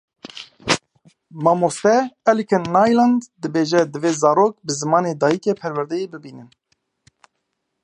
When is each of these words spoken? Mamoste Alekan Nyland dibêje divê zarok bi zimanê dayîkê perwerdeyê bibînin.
Mamoste 1.43 1.93
Alekan 2.31 2.65
Nyland 2.75 3.21
dibêje 3.41 3.81
divê 3.93 4.11
zarok 4.21 4.53
bi 4.65 4.71
zimanê 4.79 5.13
dayîkê 5.21 5.53
perwerdeyê 5.61 6.07
bibînin. 6.13 6.49